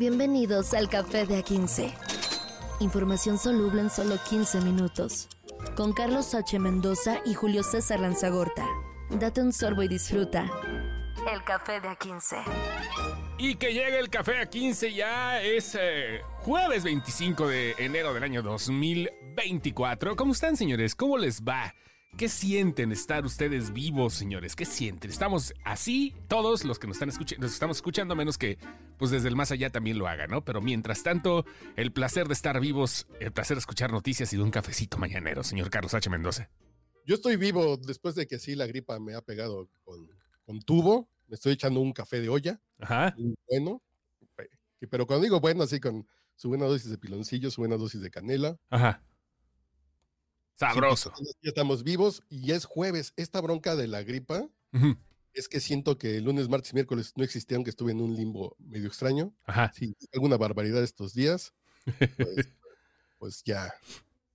Bienvenidos 0.00 0.72
al 0.72 0.88
Café 0.88 1.26
de 1.26 1.44
A15. 1.44 1.92
Información 2.80 3.36
soluble 3.36 3.82
en 3.82 3.90
solo 3.90 4.16
15 4.30 4.62
minutos. 4.62 5.28
Con 5.76 5.92
Carlos 5.92 6.34
H. 6.34 6.58
Mendoza 6.58 7.18
y 7.26 7.34
Julio 7.34 7.62
César 7.62 8.00
Lanzagorta. 8.00 8.66
Date 9.10 9.42
un 9.42 9.52
sorbo 9.52 9.82
y 9.82 9.88
disfruta. 9.88 10.50
El 11.30 11.44
Café 11.44 11.82
de 11.82 11.88
A15. 11.88 12.42
Y 13.36 13.56
que 13.56 13.74
llegue 13.74 13.98
el 13.98 14.08
café 14.08 14.38
a 14.38 14.46
15 14.46 14.94
ya 14.94 15.42
es 15.42 15.76
eh, 15.78 16.22
jueves 16.38 16.82
25 16.82 17.46
de 17.46 17.74
enero 17.76 18.14
del 18.14 18.22
año 18.22 18.40
2024. 18.40 20.16
¿Cómo 20.16 20.32
están, 20.32 20.56
señores? 20.56 20.94
¿Cómo 20.94 21.18
les 21.18 21.42
va? 21.42 21.74
¿Qué 22.16 22.28
sienten 22.28 22.92
estar 22.92 23.24
ustedes 23.24 23.72
vivos, 23.72 24.12
señores? 24.12 24.54
¿Qué 24.54 24.66
sienten? 24.66 25.10
Estamos 25.10 25.54
así, 25.64 26.14
todos 26.28 26.64
los 26.64 26.78
que 26.78 26.86
nos 26.86 26.96
están 26.96 27.08
escuchando, 27.08 27.46
nos 27.46 27.54
estamos 27.54 27.78
escuchando, 27.78 28.14
menos 28.14 28.36
que 28.36 28.58
pues 28.98 29.10
desde 29.10 29.28
el 29.28 29.36
más 29.36 29.52
allá 29.52 29.70
también 29.70 29.98
lo 29.98 30.06
hagan, 30.06 30.30
¿no? 30.30 30.44
Pero 30.44 30.60
mientras 30.60 31.02
tanto, 31.02 31.46
el 31.76 31.92
placer 31.92 32.26
de 32.26 32.34
estar 32.34 32.60
vivos, 32.60 33.06
el 33.20 33.32
placer 33.32 33.56
de 33.56 33.60
escuchar 33.60 33.90
noticias 33.90 34.32
y 34.34 34.36
de 34.36 34.42
un 34.42 34.50
cafecito 34.50 34.98
mañanero, 34.98 35.42
señor 35.42 35.70
Carlos 35.70 35.94
H. 35.94 36.10
Mendoza. 36.10 36.50
Yo 37.06 37.14
estoy 37.14 37.36
vivo 37.36 37.78
después 37.78 38.14
de 38.14 38.26
que 38.26 38.38
sí 38.38 38.54
la 38.54 38.66
gripa 38.66 39.00
me 39.00 39.14
ha 39.14 39.22
pegado 39.22 39.70
con, 39.82 40.06
con 40.44 40.60
tubo. 40.60 41.08
Me 41.26 41.36
estoy 41.36 41.54
echando 41.54 41.80
un 41.80 41.92
café 41.92 42.20
de 42.20 42.28
olla. 42.28 42.60
Ajá. 42.80 43.14
muy 43.16 43.34
Bueno. 43.48 43.82
Pero 44.90 45.06
cuando 45.06 45.24
digo 45.24 45.40
bueno, 45.40 45.62
así 45.62 45.80
con 45.80 46.06
su 46.36 46.48
buena 46.48 46.66
dosis 46.66 46.90
de 46.90 46.98
piloncillo, 46.98 47.50
su 47.50 47.62
buena 47.62 47.76
dosis 47.76 48.00
de 48.00 48.10
canela. 48.10 48.58
Ajá. 48.68 49.02
Sabroso. 50.60 51.10
Sí, 51.16 51.24
ya 51.42 51.48
estamos 51.48 51.82
vivos 51.84 52.22
y 52.28 52.52
es 52.52 52.66
jueves. 52.66 53.14
Esta 53.16 53.40
bronca 53.40 53.76
de 53.76 53.88
la 53.88 54.02
gripa 54.02 54.46
es 55.32 55.48
que 55.48 55.58
siento 55.58 55.96
que 55.96 56.18
el 56.18 56.24
lunes, 56.24 56.50
martes 56.50 56.72
y 56.72 56.74
miércoles 56.74 57.14
no 57.16 57.24
existieron, 57.24 57.64
que 57.64 57.70
estuve 57.70 57.92
en 57.92 58.00
un 58.02 58.14
limbo 58.14 58.56
medio 58.58 58.88
extraño. 58.88 59.34
Ajá. 59.46 59.72
Dije 59.74 59.94
alguna 60.12 60.36
barbaridad 60.36 60.82
estos 60.82 61.14
días, 61.14 61.54
pues, 61.84 61.96
pues 63.18 63.42
ya. 63.42 63.72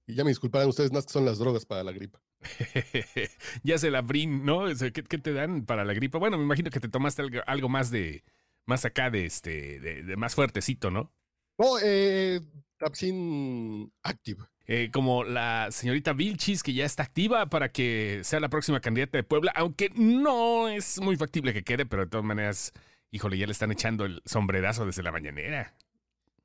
Y 0.08 0.16
ya 0.16 0.24
me 0.24 0.32
disculparán 0.32 0.68
ustedes 0.68 0.92
más 0.92 1.06
que 1.06 1.14
son 1.14 1.26
las 1.26 1.38
drogas 1.38 1.64
para 1.64 1.84
la 1.84 1.92
gripa. 1.92 2.20
ya 3.64 3.78
se 3.78 3.92
la 3.92 4.02
brin, 4.02 4.44
¿no? 4.46 4.66
¿Qué, 4.76 4.92
qué 4.92 5.18
te 5.20 5.32
dan 5.32 5.64
para 5.66 5.86
la 5.86 5.94
gripa? 5.94 6.18
Bueno, 6.18 6.40
me 6.40 6.44
imagino 6.44 6.72
que 6.72 6.80
te 6.80 6.90
tomaste 6.90 7.22
algo, 7.22 7.42
algo 7.46 7.70
más 7.70 7.92
de, 7.92 8.24
más 8.66 8.84
acá 8.84 9.12
de 9.12 9.28
este, 9.28 9.80
de, 9.80 10.02
de 10.02 10.16
más 10.18 10.34
fuertecito, 10.34 10.90
¿no? 10.90 11.14
No, 11.60 11.78
eh, 11.84 12.42
Tapsin 12.78 13.94
Active. 14.02 14.44
Eh, 14.68 14.90
como 14.92 15.24
la 15.24 15.70
señorita 15.72 16.14
Vilchis, 16.14 16.64
que 16.64 16.74
ya 16.74 16.86
está 16.86 17.04
activa 17.04 17.46
para 17.48 17.72
que 17.72 18.22
sea 18.24 18.40
la 18.40 18.50
próxima 18.50 18.80
candidata 18.80 19.18
de 19.18 19.24
Puebla, 19.24 19.52
aunque 19.56 19.90
no 19.94 20.68
es 20.70 21.00
muy 21.00 21.18
factible 21.18 21.54
que 21.54 21.64
quede, 21.64 21.86
pero 21.86 22.06
de 22.06 22.10
todas 22.10 22.26
maneras, 22.26 22.74
híjole, 23.12 23.38
ya 23.38 23.46
le 23.46 23.52
están 23.52 23.72
echando 23.72 24.06
el 24.06 24.24
sombrerazo 24.26 24.86
desde 24.86 25.04
la 25.04 25.12
mañanera. 25.12 25.76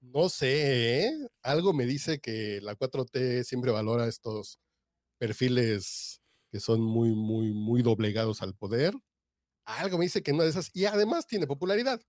No 0.03 0.29
sé, 0.29 1.07
¿eh? 1.07 1.13
algo 1.43 1.73
me 1.73 1.87
dice 1.87 2.21
que 2.21 2.61
la 2.63 2.75
4T 2.77 3.45
siempre 3.45 3.71
valora 3.71 4.07
estos 4.07 4.59
perfiles 5.19 6.21
que 6.51 6.61
son 6.61 6.81
muy, 6.81 7.15
muy, 7.15 7.53
muy 7.53 7.83
doblegados 7.83 8.43
al 8.43 8.55
poder. 8.55 8.95
Algo 9.65 9.99
me 9.99 10.05
dice 10.05 10.23
que 10.23 10.33
no 10.33 10.43
de 10.43 10.51
esas, 10.51 10.71
y 10.75 10.85
además 10.85 11.27
tiene 11.27 11.47
popularidad. 11.47 12.01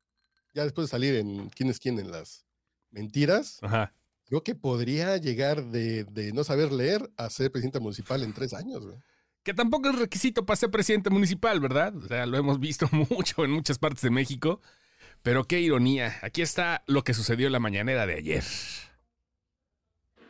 Ya 0.53 0.63
después 0.63 0.87
de 0.87 0.91
salir 0.91 1.15
en 1.15 1.49
quién 1.49 1.69
es 1.69 1.79
quién 1.79 1.99
en 1.99 2.11
las 2.11 2.45
mentiras, 2.89 3.59
Ajá. 3.61 3.93
Creo 4.31 4.43
que 4.45 4.55
podría 4.55 5.17
llegar 5.17 5.61
de, 5.71 6.05
de 6.05 6.31
no 6.31 6.45
saber 6.45 6.71
leer 6.71 7.11
a 7.17 7.29
ser 7.29 7.51
presidenta 7.51 7.81
municipal 7.81 8.23
en 8.23 8.31
tres 8.31 8.53
años. 8.53 8.81
güey. 8.81 8.95
Que 9.43 9.53
tampoco 9.53 9.89
es 9.89 9.99
requisito 9.99 10.45
para 10.45 10.55
ser 10.55 10.71
presidente 10.71 11.09
municipal, 11.09 11.59
¿verdad? 11.59 11.93
O 11.97 12.07
sea, 12.07 12.25
lo 12.25 12.37
hemos 12.37 12.57
visto 12.57 12.87
mucho 13.09 13.43
en 13.43 13.51
muchas 13.51 13.77
partes 13.77 14.03
de 14.03 14.09
México. 14.09 14.61
Pero 15.21 15.43
qué 15.43 15.59
ironía. 15.59 16.17
Aquí 16.21 16.41
está 16.41 16.81
lo 16.87 17.03
que 17.03 17.13
sucedió 17.13 17.47
en 17.47 17.51
la 17.51 17.59
mañanera 17.59 18.05
de 18.05 18.13
ayer. 18.13 18.43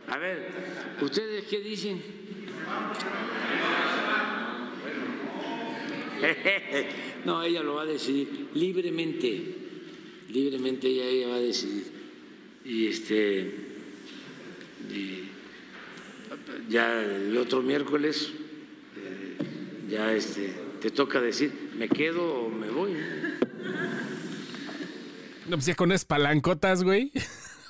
A 0.08 0.18
ver, 0.18 0.50
¿ustedes 1.00 1.46
qué 1.46 1.60
dicen? 1.60 2.02
No, 7.26 7.44
ella 7.44 7.62
lo 7.62 7.76
va 7.76 7.84
a 7.84 7.86
decidir 7.86 8.50
libremente, 8.56 9.56
libremente 10.30 10.88
ella, 10.88 11.06
ella 11.06 11.28
va 11.28 11.36
a 11.36 11.40
decidir. 11.40 11.92
Y 12.66 12.88
este, 12.88 13.71
y 14.90 15.32
ya 16.70 17.02
el 17.02 17.38
otro 17.38 17.62
miércoles, 17.62 18.32
eh, 18.98 19.38
ya 19.90 20.14
este, 20.14 20.54
te 20.82 20.92
toca 20.92 21.20
decir, 21.22 21.72
¿me 21.76 21.88
quedo 21.90 22.46
o 22.46 22.50
me 22.50 22.70
voy? 22.70 22.94
No, 25.48 25.58
pues 25.58 25.66
ya 25.66 25.76
con 25.76 25.92
esas 25.92 26.06
palancotas, 26.06 26.84
güey. 26.84 27.12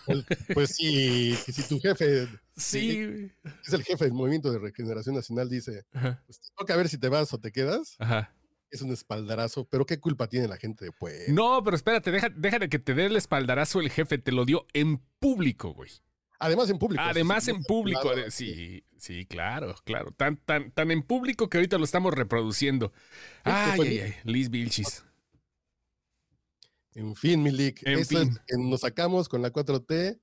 Pues, 0.06 0.26
pues 0.54 0.76
sí, 0.76 1.36
que 1.46 1.52
si 1.52 1.68
tu 1.68 1.80
jefe 1.80 2.28
Sí. 2.58 3.30
es 3.66 3.74
el 3.74 3.84
jefe 3.84 4.06
del 4.06 4.14
Movimiento 4.14 4.52
de 4.52 4.60
Regeneración 4.60 5.16
Nacional, 5.16 5.50
dice, 5.50 5.86
pues 6.26 6.40
te 6.42 6.48
toca 6.58 6.76
ver 6.76 6.90
si 6.90 6.98
te 6.98 7.08
vas 7.10 7.34
o 7.34 7.40
te 7.40 7.52
quedas. 7.52 7.96
Ajá. 8.00 8.34
Es 8.72 8.82
un 8.82 8.92
espaldarazo, 8.92 9.68
pero 9.70 9.86
¿qué 9.86 10.00
culpa 10.00 10.28
tiene 10.28 10.48
la 10.48 10.58
gente 10.58 10.86
de 10.86 10.92
Puebla? 10.92 11.26
No, 11.30 11.62
pero 11.64 11.76
espérate, 11.76 12.10
deja, 12.12 12.30
deja 12.30 12.58
de 12.60 12.70
que 12.70 12.80
te 12.80 12.94
dé 12.94 13.06
el 13.08 13.16
espaldarazo 13.16 13.80
el 13.80 13.90
jefe, 13.90 14.18
te 14.18 14.32
lo 14.32 14.46
dio 14.46 14.66
en 14.74 15.00
público, 15.20 15.74
güey. 15.74 15.92
Además 16.42 16.70
en 16.70 16.78
público. 16.80 17.04
Además 17.04 17.44
sí, 17.46 17.52
en 17.52 17.64
público. 17.64 18.12
sí, 18.30 18.84
sí, 18.98 19.26
claro, 19.26 19.76
claro. 19.86 20.12
Tan, 20.12 20.38
tan, 20.38 20.72
tan 20.72 20.92
en 20.92 21.04
público 21.04 21.50
que 21.50 21.58
ahorita 21.58 21.78
lo 21.78 21.84
estamos 21.86 22.14
reproduciendo. 22.14 22.92
Ay, 23.44 23.80
ay, 23.82 24.00
ay. 24.00 24.14
Liz 24.24 24.50
Vilchis. 24.50 25.06
En 26.94 27.16
fin, 27.16 27.42
Milik, 27.42 27.82
En 27.88 28.00
eso 28.00 28.20
fin. 28.20 28.38
que 28.48 28.58
nos 28.58 28.82
sacamos 28.82 29.30
con 29.30 29.42
la 29.42 29.52
4T. 29.54 30.20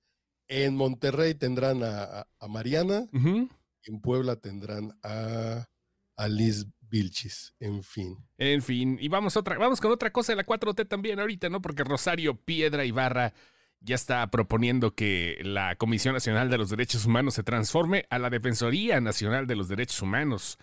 En 0.49 0.77
Monterrey 0.77 1.35
tendrán 1.35 1.83
a, 1.83 2.27
a- 2.39 2.49
Mariana, 2.49 3.07
en 3.13 4.01
Puebla 4.01 4.37
tendrán 4.37 4.99
a, 5.03 5.67
a 6.17 6.29
Liz 6.29 6.67
Vilchis. 6.81 7.55
En 7.61 7.83
fin. 7.83 8.17
En 8.39 8.63
fin, 8.63 8.99
y 9.01 9.09
vamos, 9.09 9.37
otra, 9.37 9.59
vamos 9.59 9.81
con 9.81 9.93
otra 9.93 10.11
cosa 10.11 10.33
de 10.33 10.37
la 10.37 10.47
4T 10.47 10.89
también 10.89 11.21
ahorita, 11.21 11.49
¿no? 11.51 11.61
Porque 11.63 11.85
Rosario 11.85 12.35
Piedra 12.35 12.85
Ibarra 12.87 13.35
ya 13.81 13.95
está 13.95 14.29
proponiendo 14.31 14.95
que 14.95 15.39
la 15.43 15.77
Comisión 15.77 16.15
Nacional 16.15 16.51
de 16.51 16.59
los 16.59 16.71
Derechos 16.71 17.05
Humanos 17.07 17.35
se 17.35 17.43
transforme 17.43 18.07
a 18.11 18.19
la 18.19 18.31
Defensoría 18.31 19.01
Nacional 19.01 19.47
de 19.47 19.57
los 19.57 19.69
Derechos 19.69 20.03
Humanos. 20.03 20.59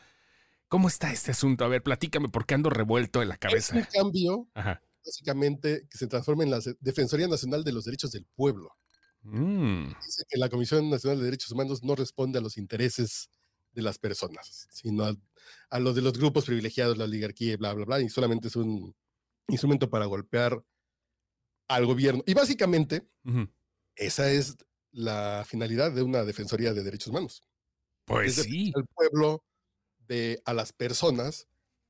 ¿Cómo 0.67 0.87
está 0.87 1.11
este 1.11 1.31
asunto? 1.31 1.63
A 1.63 1.67
ver, 1.67 1.83
platícame 1.83 2.29
porque 2.29 2.55
ando 2.55 2.69
revuelto 2.69 3.21
en 3.21 3.29
la 3.29 3.35
Es 3.35 3.39
un 3.43 3.49
cabeza. 3.49 3.89
cambio, 3.93 4.47
Ajá. 4.53 4.81
básicamente, 5.05 5.87
que 5.89 5.97
se 5.97 6.07
transforme 6.07 6.43
en 6.43 6.51
la 6.51 6.59
Defensoría 6.79 7.27
Nacional 7.27 7.63
de 7.63 7.71
los 7.71 7.85
Derechos 7.85 8.11
del 8.11 8.25
Pueblo. 8.35 8.75
Mm, 9.21 9.87
Dice 10.03 10.23
que 10.29 10.37
la 10.37 10.49
Comisión 10.49 10.89
Nacional 10.89 11.19
de 11.19 11.25
Derechos 11.25 11.51
Humanos 11.51 11.83
no 11.83 11.95
responde 11.95 12.39
a 12.39 12.41
los 12.41 12.57
intereses 12.57 13.29
de 13.71 13.81
las 13.81 13.97
personas, 13.97 14.67
sino 14.71 15.03
a, 15.05 15.15
a 15.69 15.79
los 15.79 15.95
de 15.95 16.01
los 16.01 16.13
grupos 16.17 16.45
privilegiados, 16.45 16.97
la 16.97 17.05
oligarquía 17.05 17.57
bla, 17.57 17.73
bla, 17.73 17.85
bla, 17.85 18.01
y 18.01 18.09
solamente 18.09 18.47
es 18.49 18.55
un 18.55 18.95
instrumento 19.47 19.89
para 19.89 20.05
golpear 20.05 20.61
al 21.67 21.85
gobierno. 21.85 22.23
Y 22.25 22.33
básicamente, 22.33 23.07
esa 23.95 24.29
es 24.31 24.57
la 24.91 25.43
finalidad 25.47 25.91
de 25.91 26.03
una 26.03 26.23
Defensoría 26.23 26.73
de 26.73 26.83
Derechos 26.83 27.07
Humanos. 27.07 27.41
Pues 28.05 28.37
es 28.37 28.45
sí. 28.45 28.71
al 28.75 28.85
pueblo, 28.87 29.43
de, 30.07 30.41
a 30.45 30.53
las 30.53 30.71
personas, 30.73 31.47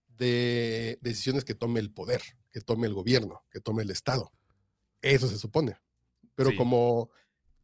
de 0.08 0.98
decisiones 1.02 1.44
que 1.44 1.56
tome 1.56 1.80
el 1.82 1.92
poder, 1.92 2.22
que 2.52 2.62
tome 2.62 2.88
el 2.88 2.94
gobierno, 2.94 3.44
que 3.52 3.60
tome 3.60 3.84
el 3.84 3.92
Estado. 3.92 4.32
Eso 5.02 5.28
se 5.28 5.38
supone. 5.38 5.78
Pero 6.36 6.52
Sí. 6.52 6.56
como 6.58 7.10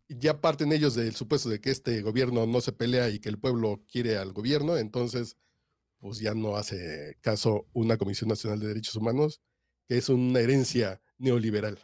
ya 0.10 0.42
parten 0.42 0.74
ellos 0.74 0.96
del 0.96 1.16
supuesto 1.16 1.48
de 1.48 1.62
que 1.62 1.72
este 1.72 2.02
gobierno 2.02 2.46
no 2.46 2.60
se 2.60 2.74
pelea 2.74 3.10
y 3.10 3.20
que 3.20 3.30
el 3.30 3.40
pueblo 3.40 3.86
quiere 3.90 4.18
al 4.18 4.34
gobierno, 4.34 4.76
entonces 4.78 5.38
pues 6.00 6.20
ya 6.20 6.34
no 6.34 6.58
hace 6.58 7.18
caso 7.22 7.68
una 7.74 7.96
Comisión 7.98 8.28
Nacional 8.28 8.60
de 8.60 8.68
Derechos 8.68 8.96
Humanos, 8.96 9.40
que 9.88 9.98
es 9.98 10.10
una 10.10 10.40
herencia 10.42 11.02
neoliberal. 11.18 11.80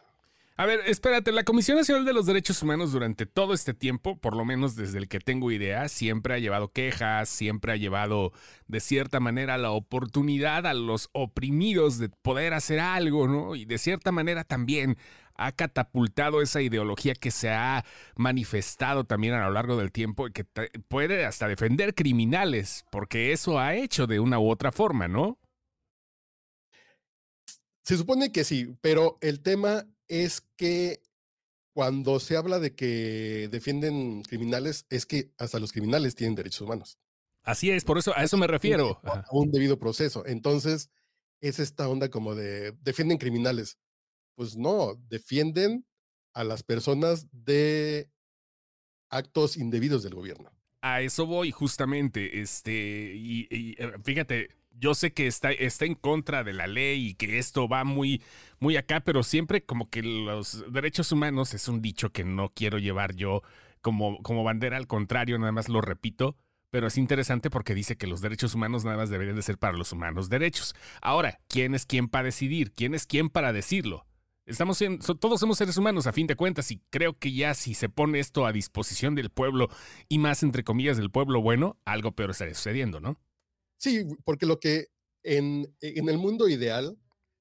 A 0.60 0.66
ver, 0.66 0.80
espérate, 0.86 1.30
la 1.30 1.44
Comisión 1.44 1.76
Nacional 1.76 2.04
de 2.04 2.12
los 2.12 2.26
Derechos 2.26 2.60
Humanos 2.64 2.90
durante 2.90 3.26
todo 3.26 3.54
este 3.54 3.74
tiempo, 3.74 4.18
por 4.18 4.34
lo 4.34 4.44
menos 4.44 4.74
desde 4.74 4.98
el 4.98 5.06
que 5.06 5.20
tengo 5.20 5.52
idea, 5.52 5.88
siempre 5.88 6.34
ha 6.34 6.38
llevado 6.40 6.72
quejas, 6.72 7.28
siempre 7.28 7.70
ha 7.70 7.76
llevado 7.76 8.32
de 8.66 8.80
cierta 8.80 9.20
manera 9.20 9.56
la 9.56 9.70
oportunidad 9.70 10.66
a 10.66 10.74
los 10.74 11.10
oprimidos 11.12 11.98
de 11.98 12.08
poder 12.08 12.54
hacer 12.54 12.80
algo, 12.80 13.28
¿no? 13.28 13.54
Y 13.54 13.66
de 13.66 13.78
cierta 13.78 14.10
manera 14.10 14.42
también 14.42 14.96
ha 15.36 15.52
catapultado 15.52 16.42
esa 16.42 16.60
ideología 16.60 17.14
que 17.14 17.30
se 17.30 17.50
ha 17.50 17.84
manifestado 18.16 19.04
también 19.04 19.34
a 19.34 19.44
lo 19.46 19.52
largo 19.52 19.76
del 19.76 19.92
tiempo 19.92 20.26
y 20.26 20.32
que 20.32 20.44
puede 20.88 21.24
hasta 21.24 21.46
defender 21.46 21.94
criminales, 21.94 22.84
porque 22.90 23.30
eso 23.30 23.60
ha 23.60 23.76
hecho 23.76 24.08
de 24.08 24.18
una 24.18 24.40
u 24.40 24.50
otra 24.50 24.72
forma, 24.72 25.06
¿no? 25.06 25.38
Se 27.84 27.96
supone 27.96 28.32
que 28.32 28.42
sí, 28.42 28.76
pero 28.80 29.18
el 29.20 29.40
tema 29.40 29.86
es 30.08 30.40
que 30.56 31.02
cuando 31.74 32.18
se 32.18 32.36
habla 32.36 32.58
de 32.58 32.74
que 32.74 33.48
defienden 33.50 34.22
criminales, 34.22 34.86
es 34.90 35.06
que 35.06 35.32
hasta 35.38 35.60
los 35.60 35.72
criminales 35.72 36.14
tienen 36.14 36.34
derechos 36.34 36.62
humanos. 36.62 36.98
Así 37.42 37.70
es, 37.70 37.84
por 37.84 37.98
eso 37.98 38.12
a 38.16 38.24
eso 38.24 38.36
me 38.36 38.46
refiero. 38.46 39.00
A 39.04 39.24
un 39.30 39.50
debido 39.50 39.78
proceso. 39.78 40.26
Entonces, 40.26 40.90
es 41.40 41.58
esta 41.60 41.88
onda 41.88 42.10
como 42.10 42.34
de 42.34 42.72
defienden 42.82 43.18
criminales. 43.18 43.78
Pues 44.34 44.56
no, 44.56 44.96
defienden 45.08 45.86
a 46.34 46.44
las 46.44 46.62
personas 46.62 47.26
de 47.32 48.10
actos 49.10 49.56
indebidos 49.56 50.02
del 50.02 50.14
gobierno. 50.14 50.50
A 50.80 51.00
eso 51.00 51.26
voy 51.26 51.50
justamente, 51.50 52.40
este, 52.40 53.12
y, 53.14 53.48
y, 53.50 53.82
eh, 53.82 53.94
fíjate, 54.04 54.57
yo 54.78 54.94
sé 54.94 55.12
que 55.12 55.26
está, 55.26 55.50
está 55.52 55.84
en 55.84 55.94
contra 55.94 56.44
de 56.44 56.52
la 56.52 56.66
ley 56.66 57.08
y 57.08 57.14
que 57.14 57.38
esto 57.38 57.68
va 57.68 57.84
muy, 57.84 58.22
muy 58.60 58.76
acá, 58.76 59.00
pero 59.00 59.22
siempre 59.22 59.64
como 59.64 59.90
que 59.90 60.02
los 60.02 60.64
derechos 60.72 61.12
humanos 61.12 61.54
es 61.54 61.68
un 61.68 61.82
dicho 61.82 62.10
que 62.10 62.24
no 62.24 62.52
quiero 62.54 62.78
llevar 62.78 63.14
yo 63.14 63.42
como, 63.80 64.22
como 64.22 64.44
bandera, 64.44 64.76
al 64.76 64.86
contrario, 64.86 65.38
nada 65.38 65.52
más 65.52 65.68
lo 65.68 65.80
repito, 65.80 66.36
pero 66.70 66.88
es 66.88 66.98
interesante 66.98 67.50
porque 67.50 67.74
dice 67.74 67.96
que 67.96 68.06
los 68.06 68.20
derechos 68.20 68.54
humanos 68.54 68.84
nada 68.84 68.96
más 68.96 69.10
deberían 69.10 69.36
de 69.36 69.42
ser 69.42 69.58
para 69.58 69.76
los 69.76 69.92
humanos 69.92 70.28
derechos. 70.28 70.74
Ahora, 71.00 71.40
¿quién 71.48 71.74
es 71.74 71.86
quién 71.86 72.08
para 72.08 72.24
decidir? 72.24 72.72
¿Quién 72.72 72.94
es 72.94 73.06
quién 73.06 73.30
para 73.30 73.52
decirlo? 73.52 74.04
Estamos 74.44 74.80
en, 74.80 74.98
todos 74.98 75.40
somos 75.40 75.58
seres 75.58 75.76
humanos 75.76 76.06
a 76.06 76.12
fin 76.12 76.26
de 76.26 76.34
cuentas 76.34 76.70
y 76.70 76.80
creo 76.88 77.18
que 77.18 77.32
ya 77.32 77.52
si 77.52 77.74
se 77.74 77.90
pone 77.90 78.18
esto 78.18 78.46
a 78.46 78.52
disposición 78.52 79.14
del 79.14 79.28
pueblo 79.28 79.68
y 80.08 80.18
más 80.18 80.42
entre 80.42 80.64
comillas 80.64 80.96
del 80.96 81.10
pueblo 81.10 81.42
bueno, 81.42 81.76
algo 81.84 82.12
peor 82.12 82.30
estaría 82.30 82.54
sucediendo, 82.54 82.98
¿no? 82.98 83.20
Sí, 83.78 84.04
porque 84.24 84.46
lo 84.46 84.60
que 84.60 84.88
en, 85.22 85.74
en 85.80 86.08
el 86.08 86.18
mundo 86.18 86.48
ideal 86.48 86.98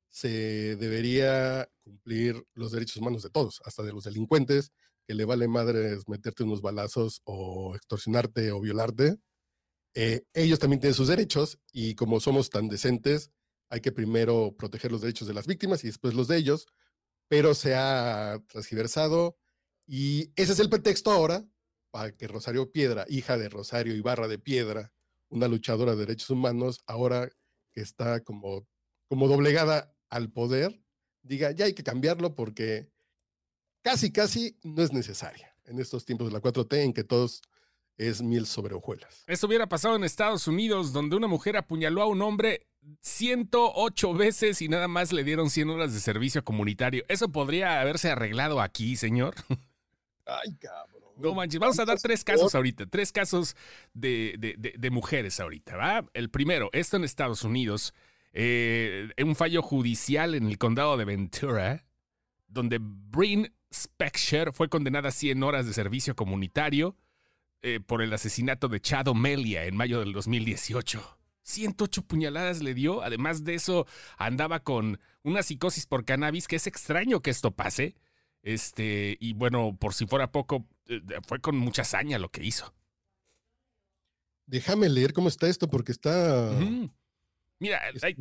se 0.10 0.76
debería 0.78 1.70
cumplir 1.84 2.44
los 2.54 2.72
derechos 2.72 2.98
humanos 2.98 3.24
de 3.24 3.30
todos, 3.30 3.62
hasta 3.66 3.84
de 3.84 3.94
los 3.94 4.04
delincuentes, 4.04 4.72
que 5.06 5.14
le 5.14 5.26
vale 5.26 5.48
madres 5.48 6.08
meterte 6.08 6.44
unos 6.44 6.62
balazos 6.62 7.22
o 7.24 7.76
extorsionarte 7.76 8.52
o 8.52 8.60
violarte. 8.60 9.18
Eh, 9.96 10.24
ellos 10.34 10.60
también 10.60 10.80
tienen 10.80 10.96
sus 10.96 11.08
derechos 11.08 11.60
y 11.72 11.96
como 11.96 12.20
somos 12.20 12.50
tan 12.50 12.68
decentes, 12.68 13.32
hay 13.70 13.82
que 13.82 13.92
primero 13.92 14.56
proteger 14.58 14.92
los 14.92 15.02
derechos 15.02 15.28
de 15.28 15.34
las 15.34 15.48
víctimas 15.48 15.84
y 15.84 15.88
después 15.88 16.14
los 16.14 16.28
de 16.28 16.38
ellos, 16.38 16.68
pero 17.28 17.56
se 17.56 17.76
ha 17.76 18.42
transgiversado 18.48 19.38
y 19.88 20.32
ese 20.36 20.54
es 20.54 20.60
el 20.60 20.70
pretexto 20.70 21.12
ahora 21.12 21.46
para 21.92 22.12
que 22.12 22.28
Rosario 22.28 22.72
Piedra, 22.72 23.06
hija 23.08 23.38
de 23.38 23.50
Rosario 23.50 23.96
Ibarra 23.96 24.28
de 24.28 24.40
Piedra, 24.40 24.94
una 25.30 25.48
luchadora 25.48 25.92
de 25.92 26.06
derechos 26.06 26.30
humanos, 26.30 26.84
ahora 26.86 27.30
que 27.72 27.82
está 27.82 28.24
como, 28.24 28.68
como 29.08 29.28
doblegada 29.28 29.94
al 30.10 30.32
poder, 30.32 30.82
diga, 31.22 31.52
ya 31.52 31.66
hay 31.66 31.74
que 31.74 31.84
cambiarlo 31.84 32.36
porque 32.36 32.92
casi, 33.82 34.12
casi 34.12 34.58
no 34.64 34.82
es 34.82 34.94
necesaria 34.94 35.56
en 35.66 35.80
estos 35.80 36.06
tiempos 36.06 36.28
de 36.28 36.34
la 36.34 36.42
4T 36.42 36.78
en 36.78 36.94
que 36.94 37.04
todos 37.04 37.42
es 37.98 38.22
miel 38.22 38.46
sobre 38.46 38.76
hojuelas. 38.76 39.24
Eso 39.28 39.48
hubiera 39.48 39.68
pasado 39.68 39.96
en 39.96 40.04
Estados 40.04 40.48
Unidos, 40.48 40.94
donde 40.94 41.16
una 41.16 41.28
mujer 41.28 41.58
apuñaló 41.58 42.02
a 42.02 42.08
un 42.08 42.22
hombre 42.22 42.68
108 43.02 44.14
veces 44.14 44.62
y 44.62 44.70
nada 44.70 44.88
más 44.88 45.12
le 45.12 45.24
dieron 45.24 45.50
100 45.50 45.70
horas 45.72 45.94
de 45.94 46.00
servicio 46.00 46.44
comunitario. 46.44 47.04
¿Eso 47.10 47.32
podría 47.32 47.82
haberse 47.82 48.10
arreglado 48.10 48.62
aquí, 48.62 48.96
señor? 48.96 49.36
Ay, 50.26 50.56
cabrón. 50.56 50.97
No 51.18 51.34
manches, 51.34 51.60
vamos 51.60 51.80
a 51.80 51.86
dar 51.86 52.00
tres 52.00 52.24
casos 52.24 52.54
ahorita, 52.54 52.86
tres 52.86 53.12
casos 53.12 53.56
de, 53.94 54.36
de, 54.38 54.56
de, 54.58 54.74
de 54.78 54.90
mujeres 54.90 55.40
ahorita, 55.40 55.76
¿va? 55.76 56.06
El 56.14 56.30
primero, 56.30 56.70
esto 56.74 56.98
en 56.98 57.04
Estados 57.04 57.44
Unidos, 57.44 57.94
eh, 58.34 59.10
un 59.24 59.36
fallo 59.36 59.62
judicial 59.62 60.36
en 60.36 60.48
el 60.48 60.58
condado 60.58 60.96
de 60.98 61.06
Ventura, 61.06 61.86
donde 62.48 62.80
Bryn 62.80 63.52
Spexer 63.74 64.54
fue 64.54 64.70
condenada 64.70 65.10
a 65.10 65.12
100 65.12 65.44
horas 65.44 65.66
de 65.66 65.74
servicio 65.74 66.16
comunitario 66.16 66.96
eh, 67.62 67.80
por 67.80 68.02
el 68.02 68.14
asesinato 68.14 68.68
de 68.68 68.80
Chad 68.80 69.08
O'Melia 69.08 69.66
en 69.66 69.76
mayo 69.76 70.00
del 70.00 70.14
2018. 70.14 71.18
108 71.42 72.02
puñaladas 72.04 72.62
le 72.62 72.74
dio. 72.74 73.02
Además 73.02 73.44
de 73.44 73.56
eso, 73.56 73.88
andaba 74.18 74.60
con 74.60 75.00
una 75.24 75.44
psicosis 75.44 75.86
por 75.86 76.06
cannabis, 76.06 76.48
que 76.48 76.58
es 76.58 76.68
extraño 76.68 77.22
que 77.22 77.32
esto 77.32 77.52
pase. 77.52 77.96
Este, 78.44 79.18
y 79.20 79.34
bueno, 79.34 79.76
por 79.80 79.94
si 79.94 80.06
fuera 80.06 80.32
poco, 80.32 80.68
fue 81.28 81.40
con 81.40 81.58
mucha 81.58 81.84
hazaña 81.84 82.20
lo 82.20 82.30
que 82.30 82.44
hizo. 82.44 82.74
Déjame 84.46 84.90
leer 84.90 85.14
cómo 85.14 85.28
está 85.28 85.48
esto, 85.48 85.68
porque 85.68 85.92
está. 85.92 86.52
Uh 86.52 86.60
-huh. 86.60 86.92
Mira, 87.60 87.82
ahí, 88.04 88.16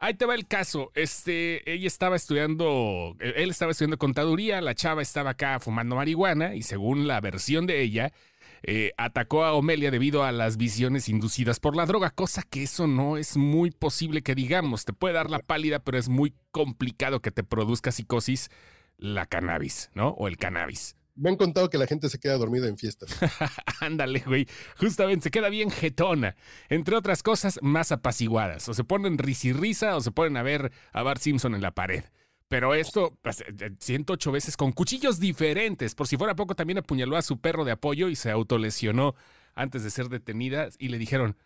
ahí, 0.00 0.14
te 0.14 0.24
va 0.24 0.34
el 0.34 0.46
caso. 0.46 0.90
Este, 0.94 1.70
ella 1.70 1.86
estaba 1.86 2.16
estudiando, 2.16 3.16
él 3.20 3.50
estaba 3.50 3.72
estudiando 3.72 3.98
contaduría, 3.98 4.62
la 4.62 4.74
chava 4.74 5.02
estaba 5.02 5.30
acá 5.30 5.60
fumando 5.60 5.94
marihuana 5.94 6.54
y 6.54 6.62
según 6.62 7.06
la 7.06 7.20
versión 7.20 7.66
de 7.66 7.82
ella, 7.82 8.12
eh, 8.62 8.92
atacó 8.96 9.44
a 9.44 9.52
Omelia 9.52 9.90
debido 9.90 10.24
a 10.24 10.32
las 10.32 10.56
visiones 10.56 11.08
inducidas 11.10 11.60
por 11.60 11.76
la 11.76 11.84
droga, 11.84 12.10
cosa 12.10 12.42
que 12.42 12.62
eso 12.62 12.86
no 12.86 13.18
es 13.18 13.36
muy 13.36 13.70
posible 13.70 14.22
que 14.22 14.34
digamos. 14.34 14.86
Te 14.86 14.94
puede 14.94 15.14
dar 15.14 15.30
la 15.30 15.40
pálida, 15.40 15.80
pero 15.80 15.98
es 15.98 16.08
muy 16.08 16.34
complicado 16.50 17.20
que 17.20 17.30
te 17.30 17.44
produzca 17.44 17.92
psicosis 17.92 18.50
la 18.96 19.26
cannabis, 19.26 19.90
¿no? 19.94 20.08
O 20.10 20.28
el 20.28 20.38
cannabis. 20.38 20.97
Me 21.18 21.30
han 21.30 21.36
contado 21.36 21.68
que 21.68 21.78
la 21.78 21.86
gente 21.86 22.08
se 22.08 22.18
queda 22.20 22.36
dormida 22.36 22.68
en 22.68 22.78
fiestas. 22.78 23.10
Ándale, 23.80 24.22
güey. 24.24 24.46
Justamente 24.76 25.24
se 25.24 25.30
queda 25.30 25.48
bien 25.48 25.70
jetona. 25.70 26.36
Entre 26.68 26.94
otras 26.94 27.22
cosas, 27.24 27.58
más 27.60 27.90
apaciguadas. 27.90 28.68
O 28.68 28.74
se 28.74 28.84
ponen 28.84 29.18
risirrisa 29.18 29.96
o 29.96 30.00
se 30.00 30.12
ponen 30.12 30.36
a 30.36 30.42
ver 30.42 30.72
a 30.92 31.02
Bart 31.02 31.20
Simpson 31.20 31.54
en 31.54 31.62
la 31.62 31.72
pared. 31.72 32.04
Pero 32.46 32.74
esto, 32.74 33.18
pues, 33.20 33.44
108 33.80 34.32
veces 34.32 34.56
con 34.56 34.72
cuchillos 34.72 35.18
diferentes. 35.18 35.94
Por 35.94 36.06
si 36.06 36.16
fuera 36.16 36.36
poco, 36.36 36.54
también 36.54 36.78
apuñaló 36.78 37.16
a 37.16 37.22
su 37.22 37.40
perro 37.40 37.64
de 37.64 37.72
apoyo 37.72 38.08
y 38.08 38.16
se 38.16 38.30
autolesionó 38.30 39.14
antes 39.54 39.82
de 39.82 39.90
ser 39.90 40.08
detenida. 40.08 40.68
Y 40.78 40.88
le 40.88 40.98
dijeron, 40.98 41.36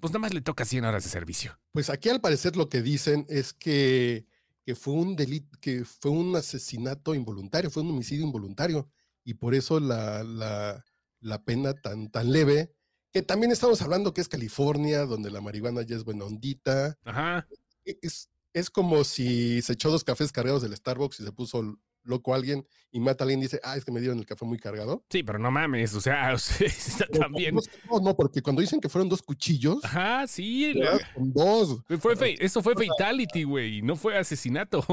pues 0.00 0.12
nada 0.12 0.20
más 0.20 0.34
le 0.34 0.42
toca 0.42 0.66
100 0.66 0.84
horas 0.84 1.02
de 1.02 1.10
servicio. 1.10 1.58
Pues 1.72 1.88
aquí 1.88 2.10
al 2.10 2.20
parecer 2.20 2.56
lo 2.56 2.68
que 2.68 2.82
dicen 2.82 3.24
es 3.30 3.54
que, 3.54 4.26
que 4.64 4.74
fue 4.74 4.94
un 4.94 5.16
delito, 5.16 5.56
que 5.60 5.84
fue 5.84 6.10
un 6.10 6.36
asesinato 6.36 7.14
involuntario, 7.14 7.70
fue 7.70 7.82
un 7.82 7.90
homicidio 7.90 8.26
involuntario. 8.26 8.88
Y 9.24 9.34
por 9.34 9.54
eso 9.54 9.80
la, 9.80 10.22
la, 10.22 10.84
la 11.20 11.42
pena 11.42 11.74
tan, 11.74 12.10
tan 12.10 12.30
leve, 12.32 12.72
que 13.12 13.22
también 13.22 13.52
estamos 13.52 13.80
hablando 13.82 14.12
que 14.12 14.20
es 14.20 14.28
California, 14.28 15.06
donde 15.06 15.30
la 15.30 15.40
marihuana 15.40 15.82
ya 15.82 15.96
es 15.96 16.04
buena 16.04 16.24
ondita. 16.24 16.98
Ajá. 17.04 17.46
Es, 17.84 18.28
es 18.52 18.70
como 18.70 19.04
si 19.04 19.62
se 19.62 19.74
echó 19.74 19.90
dos 19.90 20.04
cafés 20.04 20.32
cargados 20.32 20.62
del 20.62 20.76
Starbucks 20.76 21.20
y 21.20 21.24
se 21.24 21.32
puso 21.32 21.78
loco 22.04 22.32
a 22.32 22.36
alguien 22.36 22.66
y 22.90 23.00
mata 23.00 23.22
a 23.22 23.26
alguien 23.26 23.40
y 23.40 23.44
dice, 23.44 23.60
ah, 23.64 23.76
es 23.76 23.84
que 23.84 23.90
me 23.90 24.00
dieron 24.00 24.18
el 24.18 24.26
café 24.26 24.44
muy 24.44 24.58
cargado. 24.58 25.04
Sí, 25.10 25.22
pero 25.22 25.38
no 25.38 25.50
mames, 25.50 25.94
o 25.94 26.00
sea, 26.00 26.32
o 26.34 26.38
sea 26.38 27.06
también. 27.08 27.56
No, 27.90 28.00
no, 28.00 28.14
porque 28.14 28.42
cuando 28.42 28.60
dicen 28.60 28.80
que 28.80 28.88
fueron 28.88 29.08
dos 29.08 29.22
cuchillos. 29.22 29.84
Ajá, 29.84 30.26
sí. 30.26 30.74
Son 31.14 31.32
dos. 31.32 31.82
Fue, 31.98 32.16
fue, 32.16 32.36
eso 32.38 32.62
fue 32.62 32.74
fatality, 32.74 33.44
güey, 33.44 33.82
no 33.82 33.96
fue 33.96 34.16
asesinato. 34.16 34.84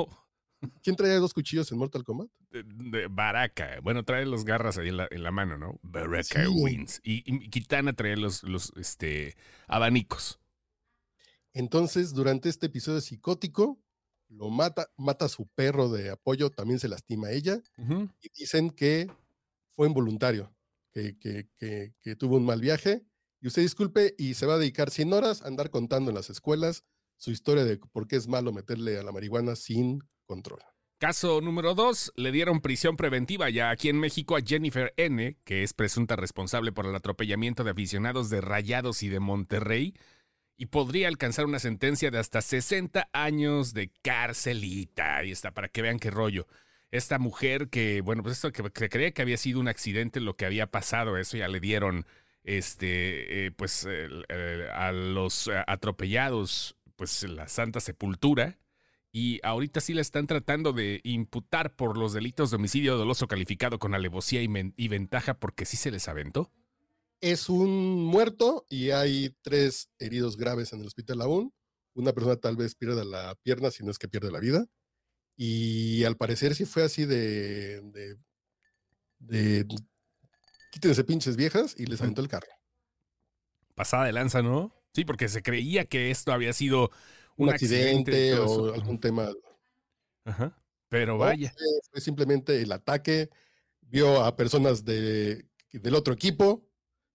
¿Quién 0.84 0.96
traía 0.96 1.20
dos 1.20 1.34
cuchillos 1.34 1.72
en 1.72 1.78
Mortal 1.78 2.04
Kombat? 2.04 2.30
De, 2.52 2.64
de 2.64 3.08
Baraka. 3.08 3.80
Bueno, 3.82 4.04
trae 4.04 4.26
los 4.26 4.46
garras 4.46 4.78
ahí 4.78 4.90
en 4.90 4.98
la, 4.98 5.08
en 5.10 5.24
la 5.24 5.32
mano, 5.32 5.58
¿no? 5.58 5.80
Baraka 5.82 6.46
sí. 6.46 6.52
wins. 6.52 7.02
Y, 7.04 7.24
y, 7.26 7.50
Kitana 7.50 7.94
trae 7.94 8.16
los, 8.16 8.44
los 8.44 8.72
este, 8.76 9.36
abanicos. 9.68 10.40
Entonces, 11.54 12.14
durante 12.14 12.50
este 12.50 12.68
episodio 12.68 13.02
psicótico, 13.02 13.80
lo 14.30 14.50
mata, 14.50 14.92
mata 14.98 15.26
a 15.26 15.30
su 15.30 15.48
perro 15.48 15.90
de 15.90 16.12
apoyo, 16.12 16.50
también 16.52 16.80
se 16.80 16.88
lastima 16.88 17.28
a 17.28 17.32
ella, 17.32 17.62
uh 17.78 17.84
-huh. 17.84 18.14
y 18.22 18.30
dicen 18.38 18.70
que 18.70 19.12
fue 19.72 19.88
involuntario, 19.88 20.54
que, 20.94 21.18
que, 21.18 21.50
que, 21.58 21.94
que, 22.02 22.16
tuvo 22.16 22.38
un 22.38 22.46
mal 22.46 22.62
viaje, 22.62 23.04
y 23.42 23.48
usted 23.48 23.64
disculpe, 23.64 24.16
y 24.18 24.36
se 24.36 24.46
va 24.46 24.54
a 24.54 24.58
dedicar 24.58 24.90
100 24.90 25.12
horas 25.14 25.42
a 25.42 25.48
andar 25.48 25.70
contando 25.70 26.12
en 26.12 26.16
las 26.16 26.30
escuelas 26.30 26.86
su 27.18 27.32
historia 27.32 27.64
de 27.66 27.78
por 27.78 28.08
qué 28.08 28.16
es 28.16 28.28
malo 28.28 28.52
meterle 28.52 28.98
a 28.98 29.04
la 29.04 29.12
marihuana 29.12 29.56
sin 29.56 30.04
control. 30.32 30.60
Caso 30.98 31.42
número 31.42 31.74
dos, 31.74 32.14
le 32.16 32.32
dieron 32.32 32.62
prisión 32.62 32.96
preventiva 32.96 33.50
ya 33.50 33.70
aquí 33.70 33.90
en 33.90 34.00
México 34.00 34.38
a 34.38 34.42
Jennifer 34.42 34.94
N., 34.96 35.36
que 35.44 35.64
es 35.64 35.74
presunta 35.74 36.16
responsable 36.16 36.72
por 36.72 36.86
el 36.86 36.96
atropellamiento 36.96 37.66
de 37.66 37.72
aficionados 37.72 38.30
de 38.30 38.40
Rayados 38.40 39.04
y 39.04 39.10
de 39.10 39.20
Monterrey, 39.20 39.94
y 40.58 40.68
podría 40.68 41.10
alcanzar 41.10 41.46
una 41.46 41.60
sentencia 41.60 42.12
de 42.12 42.20
hasta 42.20 42.42
60 42.42 43.10
años 43.12 43.74
de 43.74 43.92
cárcelita. 44.04 45.18
Ahí 45.18 45.32
está, 45.32 45.52
para 45.52 45.68
que 45.68 45.82
vean 45.82 46.00
qué 46.00 46.12
rollo. 46.12 46.48
Esta 46.92 47.20
mujer 47.20 47.70
que, 47.70 48.00
bueno, 48.02 48.24
pues 48.24 48.36
esto 48.36 48.54
que, 48.54 48.64
que 48.72 48.88
creía 48.88 49.12
que 49.12 49.22
había 49.22 49.38
sido 49.38 49.60
un 49.60 49.68
accidente 49.68 50.22
lo 50.22 50.38
que 50.38 50.46
había 50.46 50.68
pasado, 50.68 51.18
eso 51.18 51.36
ya 51.36 51.50
le 51.50 51.60
dieron, 51.60 52.06
este, 52.44 53.48
eh, 53.48 53.52
pues 53.52 53.86
eh, 53.90 54.08
eh, 54.30 54.70
a 54.72 54.94
los 54.94 55.50
atropellados, 55.68 56.78
pues 56.96 57.24
la 57.24 57.50
Santa 57.50 57.82
Sepultura. 57.82 58.61
Y 59.12 59.40
ahorita 59.44 59.82
sí 59.82 59.94
la 59.94 60.02
están 60.02 60.26
tratando 60.28 60.72
de 60.72 61.02
imputar 61.04 61.76
por 61.76 61.98
los 61.98 62.14
delitos 62.14 62.50
de 62.50 62.56
homicidio 62.56 62.98
doloso 62.98 63.28
calificado 63.28 63.78
con 63.78 63.94
alevosía 63.94 64.42
y, 64.42 64.50
y 64.78 64.88
ventaja 64.88 65.40
porque 65.40 65.66
sí 65.66 65.76
se 65.78 65.92
les 65.92 66.08
aventó 66.08 66.52
es 67.22 67.50
un 67.50 68.04
muerto 68.04 68.66
y 68.68 68.90
hay 68.90 69.36
tres 69.44 69.90
heridos 70.00 70.36
graves 70.36 70.74
en 70.74 70.82
el 70.82 70.88
hospital 70.88 71.22
aún. 71.22 71.54
Una 71.94 72.14
persona 72.14 72.36
tal 72.36 72.58
vez 72.58 72.76
pierda 72.76 73.04
la 73.06 73.36
pierna, 73.44 73.70
si 73.70 73.84
no 73.84 73.92
es 73.92 74.00
que 74.00 74.08
pierde 74.08 74.32
la 74.32 74.40
vida. 74.40 74.66
Y 75.38 76.04
al 76.04 76.18
parecer 76.18 76.56
sí 76.56 76.66
fue 76.66 76.84
así 76.84 77.06
de. 77.06 77.82
de, 77.82 78.18
de 79.20 79.68
quítense 80.72 81.04
pinches 81.04 81.36
viejas 81.38 81.76
y 81.78 81.86
les 81.86 82.02
aventó 82.02 82.22
el 82.22 82.28
carro. 82.28 82.52
Pasada 83.76 84.06
de 84.06 84.14
lanza, 84.14 84.42
¿no? 84.42 84.74
Sí, 84.94 85.06
porque 85.06 85.30
se 85.30 85.44
creía 85.44 85.86
que 85.86 86.12
esto 86.12 86.34
había 86.34 86.54
sido 86.54 86.92
un, 87.38 87.48
un 87.48 87.54
accidente, 87.54 88.34
accidente 88.34 88.40
o 88.40 88.74
algún 88.74 89.00
tema. 89.00 89.30
Ajá. 90.26 90.58
Pero 90.90 91.18
vaya. 91.18 91.52
Fue, 91.58 91.68
fue 91.92 92.02
simplemente 92.02 92.62
el 92.62 92.72
ataque, 92.72 93.30
vio 93.82 94.24
a 94.24 94.36
personas 94.36 94.84
de, 94.84 95.46
del 95.72 95.96
otro 95.96 96.14
equipo, 96.14 96.68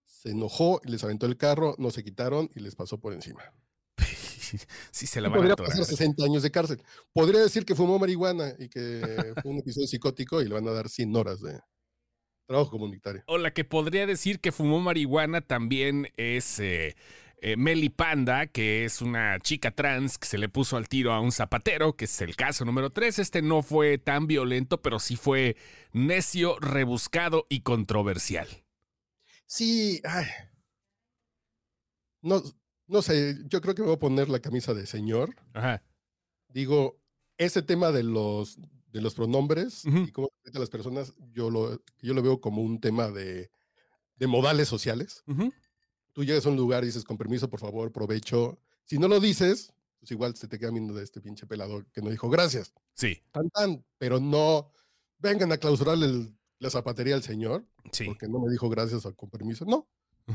se 0.05 0.31
enojó 0.31 0.81
y 0.83 0.89
les 0.91 1.03
aventó 1.03 1.25
el 1.25 1.37
carro, 1.37 1.75
no 1.77 1.91
se 1.91 2.03
quitaron 2.03 2.49
y 2.55 2.61
les 2.61 2.75
pasó 2.75 2.99
por 2.99 3.13
encima. 3.13 3.43
sí 4.91 5.05
se 5.05 5.21
la 5.21 5.29
van 5.29 5.35
a 5.35 5.39
Podría 5.39 5.53
atorar. 5.53 5.71
pasar 5.71 5.85
60 5.85 6.23
años 6.23 6.43
de 6.43 6.51
cárcel. 6.51 6.83
Podría 7.13 7.41
decir 7.41 7.65
que 7.65 7.75
fumó 7.75 7.99
marihuana 7.99 8.53
y 8.57 8.69
que 8.69 9.33
fue 9.41 9.51
un 9.51 9.59
episodio 9.59 9.87
psicótico 9.87 10.41
y 10.41 10.47
le 10.47 10.53
van 10.55 10.67
a 10.67 10.71
dar 10.71 10.89
100 10.89 11.15
horas 11.15 11.41
de 11.41 11.59
trabajo 12.47 12.71
comunitario. 12.71 13.23
O 13.27 13.37
la 13.37 13.53
que 13.53 13.65
podría 13.65 14.07
decir 14.07 14.39
que 14.39 14.51
fumó 14.51 14.79
marihuana 14.79 15.41
también 15.41 16.07
es 16.17 16.59
eh, 16.59 16.95
eh, 17.39 17.55
Meli 17.55 17.89
Panda, 17.89 18.47
que 18.47 18.85
es 18.85 19.01
una 19.01 19.39
chica 19.39 19.71
trans 19.71 20.17
que 20.17 20.27
se 20.27 20.37
le 20.37 20.49
puso 20.49 20.75
al 20.77 20.89
tiro 20.89 21.13
a 21.13 21.19
un 21.19 21.31
zapatero, 21.31 21.95
que 21.95 22.05
es 22.05 22.21
el 22.21 22.35
caso 22.35 22.65
número 22.65 22.91
3. 22.91 23.19
Este 23.19 23.41
no 23.41 23.61
fue 23.61 23.97
tan 23.97 24.27
violento, 24.27 24.81
pero 24.81 24.99
sí 24.99 25.15
fue 25.15 25.55
necio, 25.93 26.57
rebuscado 26.59 27.45
y 27.49 27.61
controversial. 27.61 28.47
Sí, 29.45 30.01
ay. 30.03 30.25
No, 32.21 32.41
no 32.87 33.01
sé, 33.01 33.37
yo 33.45 33.61
creo 33.61 33.75
que 33.75 33.81
me 33.81 33.87
voy 33.87 33.95
a 33.95 33.99
poner 33.99 34.29
la 34.29 34.39
camisa 34.39 34.73
de 34.73 34.87
señor. 34.87 35.35
Ajá. 35.53 35.83
Digo, 36.49 36.99
ese 37.37 37.61
tema 37.61 37.91
de 37.91 38.03
los, 38.03 38.57
de 38.87 39.01
los 39.01 39.13
pronombres 39.13 39.85
y 39.85 40.11
cómo 40.11 40.29
se 40.29 40.43
trata 40.43 40.57
a 40.57 40.61
las 40.61 40.69
personas, 40.69 41.13
yo 41.31 41.51
lo, 41.51 41.83
yo 42.01 42.13
lo 42.13 42.23
veo 42.23 42.41
como 42.41 42.61
un 42.63 42.79
tema 42.79 43.11
de, 43.11 43.51
de 44.15 44.27
modales 44.27 44.67
sociales. 44.67 45.23
Tú 46.17 46.23
llegas 46.23 46.47
a 46.47 46.49
un 46.49 46.55
lugar 46.55 46.81
y 46.81 46.87
dices, 46.87 47.03
con 47.03 47.15
permiso, 47.15 47.47
por 47.47 47.59
favor, 47.59 47.91
provecho. 47.91 48.57
Si 48.85 48.97
no 48.97 49.07
lo 49.07 49.19
dices, 49.19 49.71
pues 49.99 50.09
igual 50.09 50.35
se 50.35 50.47
te 50.47 50.57
queda 50.57 50.71
viendo 50.71 50.95
de 50.95 51.03
este 51.03 51.21
pinche 51.21 51.45
pelador 51.45 51.85
que 51.91 52.01
no 52.01 52.09
dijo 52.09 52.27
gracias. 52.27 52.73
Sí, 52.95 53.21
Tan, 53.31 53.51
tan, 53.51 53.85
pero 53.99 54.19
no 54.19 54.71
vengan 55.19 55.51
a 55.51 55.57
clausurar 55.59 55.93
el- 56.01 56.35
la 56.57 56.71
zapatería 56.71 57.13
al 57.13 57.21
señor 57.21 57.67
sí. 57.91 58.05
porque 58.05 58.27
no 58.27 58.39
me 58.39 58.51
dijo 58.51 58.67
gracias 58.67 59.05
o 59.05 59.15
con 59.15 59.29
permiso. 59.29 59.63
No, 59.65 59.87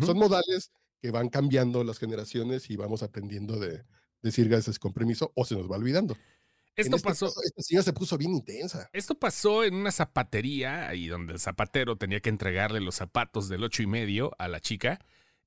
son 0.07 0.19
modales 0.19 0.71
que 1.01 1.11
van 1.11 1.29
cambiando 1.29 1.83
las 1.83 1.99
generaciones 1.99 2.71
y 2.71 2.77
vamos 2.77 3.03
aprendiendo 3.03 3.59
de 3.59 3.83
decir 4.23 4.49
gracias 4.49 4.79
con 4.79 4.93
permiso 4.93 5.33
o 5.35 5.45
se 5.45 5.57
nos 5.57 5.69
va 5.69 5.75
olvidando. 5.79 6.17
Esto 6.77 6.95
este 6.95 7.09
pasó. 7.09 7.27
caso, 7.27 7.41
esta 7.45 7.61
señora 7.61 7.83
se 7.83 7.93
puso 7.93 8.17
bien 8.17 8.31
intensa. 8.35 8.89
Esto 8.93 9.17
pasó 9.19 9.65
en 9.65 9.75
una 9.75 9.91
zapatería, 9.91 10.87
ahí 10.89 11.09
donde 11.09 11.33
el 11.33 11.41
zapatero 11.41 11.97
tenía 11.99 12.21
que 12.21 12.31
entregarle 12.31 12.79
los 12.81 12.95
zapatos 12.95 13.49
del 13.49 13.65
ocho 13.65 13.83
y 13.83 13.89
medio 13.89 14.31
a 14.39 14.47
la 14.47 14.61
chica, 14.61 15.01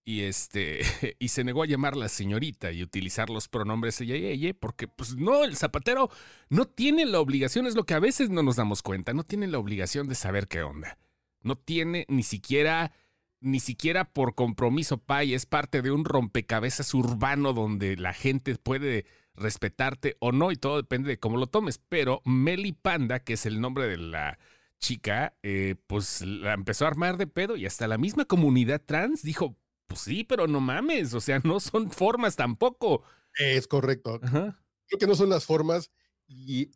y 0.06 0.22
este, 0.22 0.82
y 1.20 1.30
se 1.30 1.44
negó 1.44 1.64
a 1.64 1.68
llamarla 1.68 2.08
señorita 2.08 2.72
y 2.72 2.84
utilizar 2.84 3.30
los 3.30 3.50
pronombres 3.50 4.00
ella 4.00 4.16
y 4.16 4.28
ella, 4.28 4.54
porque 4.58 4.88
pues 4.88 5.16
no, 5.16 5.44
el 5.44 5.58
zapatero 5.58 6.10
no 6.50 6.66
tiene 6.66 7.06
la 7.06 7.20
obligación, 7.20 7.66
es 7.66 7.76
lo 7.76 7.86
que 7.86 7.96
a 7.96 8.00
veces 8.00 8.30
no 8.30 8.44
nos 8.44 8.56
damos 8.56 8.84
cuenta, 8.84 9.14
no 9.14 9.24
tiene 9.24 9.48
la 9.48 9.58
obligación 9.58 10.08
de 10.08 10.16
saber 10.16 10.48
qué 10.48 10.62
onda. 10.62 10.98
No 11.42 11.58
tiene 11.58 12.06
ni 12.08 12.24
siquiera, 12.24 12.92
ni 13.40 13.60
siquiera 13.60 14.06
por 14.06 14.36
compromiso 14.36 15.00
pay, 15.00 15.34
es 15.34 15.46
parte 15.46 15.82
de 15.82 15.92
un 15.92 16.06
rompecabezas 16.06 16.94
urbano 16.94 17.54
donde 17.54 17.98
la 17.98 18.14
gente 18.14 18.56
puede 18.56 19.06
respetarte 19.36 20.16
o 20.20 20.32
no 20.32 20.52
y 20.52 20.56
todo 20.56 20.78
depende 20.78 21.10
de 21.10 21.20
cómo 21.20 21.38
lo 21.38 21.48
tomes. 21.48 21.80
Pero 21.90 22.22
Meli 22.26 22.72
Panda, 22.72 23.20
que 23.20 23.34
es 23.34 23.46
el 23.46 23.60
nombre 23.60 23.88
de 23.88 23.98
la 23.98 24.40
chica, 24.80 25.36
eh, 25.44 25.76
pues 25.88 26.22
la 26.22 26.54
empezó 26.54 26.86
a 26.86 26.90
armar 26.90 27.18
de 27.18 27.28
pedo 27.28 27.56
y 27.58 27.66
hasta 27.66 27.88
la 27.88 27.98
misma 27.98 28.26
comunidad 28.26 28.82
trans 28.84 29.22
dijo, 29.22 29.56
pues 29.88 30.02
sí, 30.02 30.24
pero 30.24 30.48
no 30.48 30.60
mames, 30.60 31.14
o 31.14 31.22
sea, 31.22 31.40
no 31.44 31.60
son 31.60 31.92
formas 31.92 32.36
tampoco. 32.36 33.04
Es 33.38 33.68
correcto. 33.68 34.20
Ajá. 34.24 34.62
Creo 34.88 35.00
que 35.00 35.08
no 35.08 35.16
son 35.16 35.30
las 35.30 35.46
formas 35.46 35.92
y 36.28 36.72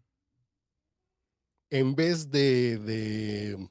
en 1.69 1.95
vez 1.95 2.31
de, 2.31 2.77
de, 2.79 3.69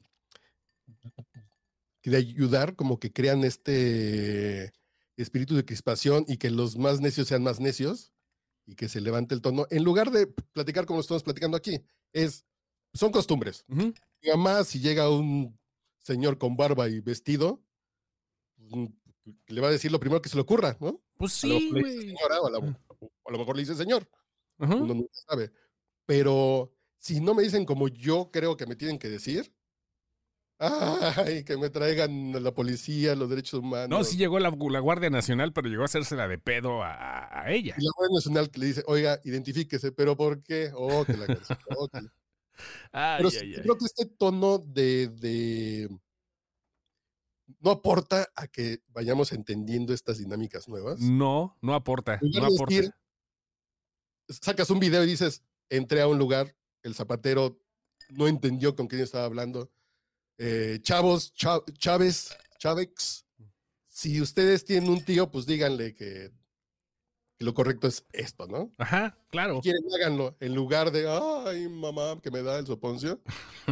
de 2.03 2.17
ayudar, 2.17 2.75
como 2.75 2.99
que 2.99 3.11
crean 3.11 3.43
este 3.43 4.71
espíritu 5.17 5.55
de 5.55 5.65
crispación 5.65 6.25
y 6.27 6.37
que 6.37 6.49
los 6.49 6.77
más 6.77 7.01
necios 7.01 7.27
sean 7.27 7.43
más 7.43 7.59
necios 7.59 8.13
y 8.65 8.75
que 8.75 8.87
se 8.87 9.01
levante 9.01 9.35
el 9.35 9.41
tono, 9.41 9.65
en 9.69 9.83
lugar 9.83 10.11
de 10.11 10.27
platicar 10.27 10.85
como 10.85 10.97
lo 10.97 11.01
estamos 11.01 11.23
platicando 11.23 11.57
aquí, 11.57 11.81
es, 12.13 12.45
son 12.93 13.11
costumbres. 13.11 13.65
Mi 13.67 13.93
mamá, 14.29 14.63
si 14.63 14.79
llega 14.79 15.09
un 15.09 15.59
señor 15.97 16.37
con 16.37 16.55
barba 16.55 16.87
y 16.87 16.99
vestido, 16.99 17.63
le 19.47 19.61
va 19.61 19.67
a 19.67 19.71
decir 19.71 19.91
lo 19.91 19.99
primero 19.99 20.21
que 20.21 20.29
se 20.29 20.35
le 20.35 20.41
ocurra, 20.41 20.77
¿no? 20.79 21.01
Pues 21.17 21.33
sí, 21.33 21.69
güey. 21.71 21.99
señora, 21.99 22.41
o 22.41 22.47
a, 22.47 22.51
la- 22.51 22.59
o 22.59 23.11
a 23.25 23.31
lo 23.31 23.37
mejor 23.39 23.55
le 23.55 23.61
dice 23.63 23.75
señor, 23.75 24.09
Ajá. 24.57 24.75
uno 24.75 24.93
nunca 24.93 25.13
sabe. 25.27 25.51
Pero 26.05 26.73
si 26.97 27.19
no 27.19 27.33
me 27.33 27.43
dicen 27.43 27.65
como 27.65 27.87
yo 27.87 28.29
creo 28.31 28.57
que 28.57 28.65
me 28.65 28.75
tienen 28.75 28.97
que 28.99 29.09
decir, 29.09 29.53
ay, 30.59 31.43
que 31.43 31.57
me 31.57 31.69
traigan 31.69 32.35
a 32.35 32.39
la 32.39 32.53
policía, 32.53 33.15
los 33.15 33.29
derechos 33.29 33.59
humanos. 33.61 33.89
No, 33.89 34.03
sí 34.03 34.17
llegó 34.17 34.39
la, 34.39 34.49
la 34.69 34.79
Guardia 34.79 35.09
Nacional, 35.09 35.53
pero 35.53 35.69
llegó 35.69 35.83
a 35.83 35.85
hacérsela 35.85 36.27
de 36.27 36.37
pedo 36.37 36.81
a, 36.83 37.43
ella. 37.47 37.75
Y 37.77 37.83
la 37.85 37.91
Guardia 37.95 38.15
Nacional 38.15 38.49
que 38.51 38.59
le 38.59 38.65
dice, 38.67 38.83
oiga, 38.87 39.19
identifíquese, 39.23 39.91
pero 39.91 40.17
¿por 40.17 40.43
qué? 40.43 40.71
Oh, 40.75 41.05
que 41.05 41.15
la 41.17 41.25
canción, 41.57 41.57
oh, 41.77 41.87
que 41.87 42.01
la- 42.01 42.13
Ay, 42.91 43.17
Pero 43.19 43.31
sí, 43.31 43.37
ay, 43.41 43.53
ay. 43.55 43.61
creo 43.61 43.77
que 43.77 43.85
este 43.85 44.05
tono 44.05 44.57
de, 44.57 45.07
de- 45.07 45.89
no 47.59 47.71
aporta 47.71 48.27
a 48.35 48.47
que 48.47 48.81
vayamos 48.89 49.31
entendiendo 49.31 49.93
estas 49.93 50.17
dinámicas 50.19 50.67
nuevas. 50.67 50.99
No, 50.99 51.57
no 51.61 51.73
aporta, 51.73 52.19
no 52.21 52.45
aporta. 52.45 52.75
decir, 52.75 52.93
Sacas 54.29 54.69
un 54.69 54.79
video 54.79 55.03
y 55.03 55.07
dices, 55.07 55.43
entré 55.69 56.01
a 56.01 56.07
un 56.07 56.19
lugar, 56.19 56.55
el 56.83 56.93
zapatero 56.93 57.59
no 58.09 58.27
entendió 58.27 58.75
con 58.75 58.87
quién 58.87 59.01
estaba 59.01 59.25
hablando. 59.25 59.71
Eh, 60.37 60.79
chavos, 60.81 61.33
cha- 61.33 61.63
Chávez, 61.73 62.37
Chávez, 62.59 63.25
si 63.87 64.21
ustedes 64.21 64.65
tienen 64.65 64.89
un 64.89 65.03
tío, 65.03 65.31
pues 65.31 65.45
díganle 65.47 65.95
que, 65.95 66.31
que 67.37 67.43
lo 67.45 67.53
correcto 67.55 67.87
es 67.87 68.05
esto, 68.13 68.45
¿no? 68.47 68.71
Ajá, 68.77 69.17
claro. 69.31 69.55
Si 69.55 69.61
quieren, 69.63 69.81
háganlo. 69.95 70.37
En 70.39 70.53
lugar 70.53 70.91
de, 70.91 71.09
ay, 71.09 71.67
mamá, 71.67 72.19
que 72.21 72.29
me 72.29 72.43
da 72.43 72.59
el 72.59 72.67
soponcio. 72.67 73.19